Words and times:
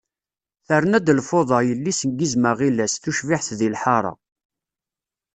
Terna-d 0.67 1.07
lfuḍa, 1.19 1.59
yelli-s 1.67 2.01
n 2.09 2.11
yizem 2.17 2.43
aɣilas 2.51 2.93
tucbiḥt 2.95 3.49
deg 3.59 3.69
lḥara. 3.75 4.13